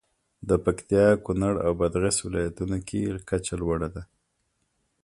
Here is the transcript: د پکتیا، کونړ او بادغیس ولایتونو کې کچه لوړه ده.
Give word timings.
د 0.49 0.51
پکتیا، 0.65 1.05
کونړ 1.25 1.53
او 1.65 1.71
بادغیس 1.79 2.17
ولایتونو 2.23 2.77
کې 2.87 2.99
کچه 3.29 3.53
لوړه 3.61 3.89
ده. 3.95 4.03